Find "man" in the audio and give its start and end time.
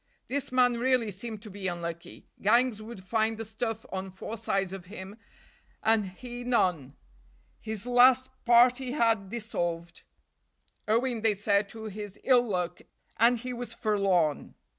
0.51-0.79